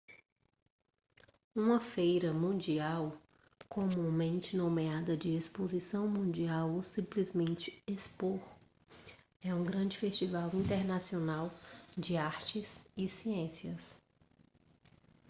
[1.53, 3.21] uma feira mundial
[3.69, 8.41] comumente nomeada de exposição mundial ou simplesmente expo
[9.43, 11.51] é um grande festival internacional
[11.95, 13.95] de artes e ciências